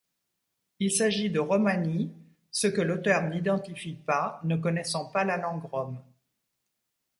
Il 0.79 0.91
s'agit 0.91 1.29
de 1.29 1.37
romani, 1.39 2.11
ce 2.49 2.65
que 2.65 2.81
l’auteur 2.81 3.29
n'identifie 3.29 3.93
pas, 3.93 4.41
ne 4.43 4.55
connaissant 4.55 5.11
la 5.13 5.37
langue 5.37 5.65
rom. 5.65 5.95